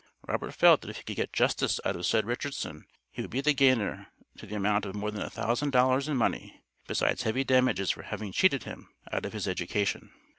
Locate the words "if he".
0.85-1.03